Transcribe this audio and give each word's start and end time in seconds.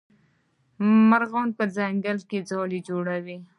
مرغان 1.09 1.49
په 1.57 1.63
ځنګل 1.75 2.19
کې 2.29 2.39
ځالې 2.49 2.79
جوړوي. 2.87 3.37